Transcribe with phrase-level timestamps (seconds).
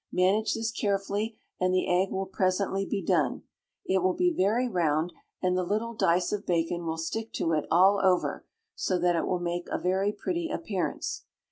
[0.11, 3.43] Manage this carefully, and the egg will presently be done:
[3.85, 7.67] it will be very round, and the little dice of bacon will stick to it
[7.69, 8.43] all over,
[8.73, 11.25] so that it will make, a very pretty appearance.